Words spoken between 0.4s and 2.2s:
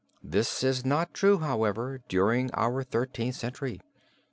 is not true, however,